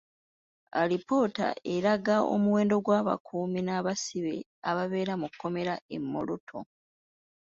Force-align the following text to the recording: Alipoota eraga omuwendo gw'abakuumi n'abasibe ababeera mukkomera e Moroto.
Alipoota 0.81 1.47
eraga 1.75 2.15
omuwendo 2.33 2.75
gw'abakuumi 2.85 3.59
n'abasibe 3.63 4.35
ababeera 4.69 5.13
mukkomera 5.21 5.75
e 5.95 5.97
Moroto. 6.11 6.59